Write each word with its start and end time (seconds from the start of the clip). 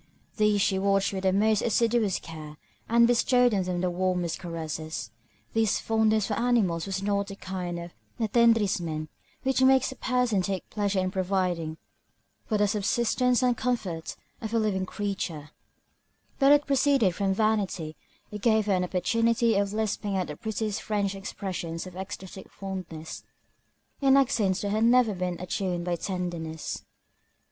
These 0.37 0.61
she 0.61 0.79
watched 0.79 1.13
with 1.13 1.21
the 1.21 1.31
most 1.31 1.61
assiduous 1.61 2.17
care, 2.17 2.57
and 2.89 3.05
bestowed 3.05 3.53
on 3.53 3.61
them 3.61 3.81
the 3.81 3.91
warmest 3.91 4.39
caresses. 4.39 5.11
This 5.53 5.79
fondness 5.79 6.25
for 6.25 6.33
animals 6.33 6.87
was 6.87 7.03
not 7.03 7.27
that 7.27 7.39
kind 7.41 7.77
of 7.79 7.93
attendrissement 8.19 9.09
which 9.43 9.61
makes 9.61 9.91
a 9.91 9.95
person 9.95 10.41
take 10.41 10.67
pleasure 10.71 10.97
in 10.97 11.11
providing 11.11 11.77
for 12.47 12.57
the 12.57 12.67
subsistence 12.67 13.43
and 13.43 13.55
comfort 13.55 14.15
of 14.41 14.55
a 14.55 14.57
living 14.57 14.87
creature; 14.87 15.51
but 16.39 16.51
it 16.51 16.65
proceeded 16.65 17.13
from 17.13 17.31
vanity, 17.35 17.95
it 18.31 18.41
gave 18.41 18.65
her 18.65 18.73
an 18.73 18.83
opportunity 18.83 19.53
of 19.53 19.71
lisping 19.71 20.17
out 20.17 20.25
the 20.25 20.35
prettiest 20.35 20.81
French 20.81 21.13
expressions 21.13 21.85
of 21.85 21.95
ecstatic 21.95 22.49
fondness, 22.51 23.21
in 24.01 24.17
accents 24.17 24.61
that 24.61 24.71
had 24.71 24.83
never 24.85 25.13
been 25.13 25.39
attuned 25.39 25.85
by 25.85 25.95
tenderness. 25.95 26.85